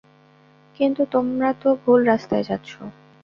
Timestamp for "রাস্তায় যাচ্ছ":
2.05-2.71